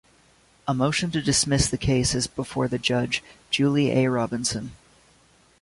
A 0.67 0.73
motion 0.73 1.11
to 1.11 1.21
dismiss 1.21 1.69
the 1.69 1.77
case 1.77 2.15
is 2.15 2.25
before 2.25 2.67
the 2.67 2.79
judge, 2.79 3.21
Julie 3.51 3.91
A. 3.91 4.09
Robinson. 4.09 4.71